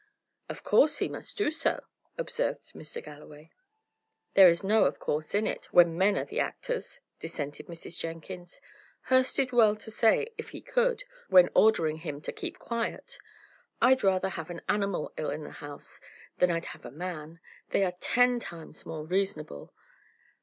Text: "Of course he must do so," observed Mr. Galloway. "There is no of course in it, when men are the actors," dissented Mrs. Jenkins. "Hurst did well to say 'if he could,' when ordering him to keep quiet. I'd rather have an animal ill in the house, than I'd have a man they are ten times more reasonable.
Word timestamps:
"Of 0.49 0.63
course 0.63 0.97
he 0.97 1.07
must 1.07 1.37
do 1.37 1.51
so," 1.51 1.85
observed 2.17 2.73
Mr. 2.73 3.03
Galloway. 3.05 3.51
"There 4.33 4.49
is 4.49 4.63
no 4.63 4.85
of 4.85 4.97
course 4.97 5.35
in 5.35 5.45
it, 5.45 5.65
when 5.65 5.95
men 5.95 6.17
are 6.17 6.25
the 6.25 6.39
actors," 6.39 7.01
dissented 7.19 7.67
Mrs. 7.67 7.99
Jenkins. 7.99 8.61
"Hurst 9.01 9.35
did 9.35 9.51
well 9.51 9.75
to 9.75 9.91
say 9.91 10.29
'if 10.39 10.49
he 10.49 10.61
could,' 10.61 11.03
when 11.29 11.51
ordering 11.53 11.97
him 11.97 12.19
to 12.21 12.31
keep 12.31 12.57
quiet. 12.57 13.19
I'd 13.79 14.03
rather 14.03 14.29
have 14.29 14.49
an 14.49 14.63
animal 14.67 15.13
ill 15.17 15.29
in 15.29 15.43
the 15.43 15.51
house, 15.51 16.01
than 16.39 16.49
I'd 16.49 16.65
have 16.73 16.83
a 16.83 16.89
man 16.89 17.39
they 17.69 17.83
are 17.83 17.93
ten 17.99 18.39
times 18.39 18.87
more 18.87 19.05
reasonable. 19.05 19.71